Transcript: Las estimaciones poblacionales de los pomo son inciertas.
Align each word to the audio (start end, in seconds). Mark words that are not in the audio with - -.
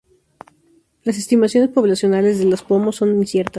Las 1.03 1.19
estimaciones 1.19 1.69
poblacionales 1.69 2.39
de 2.39 2.45
los 2.45 2.63
pomo 2.63 2.91
son 2.91 3.09
inciertas. 3.19 3.49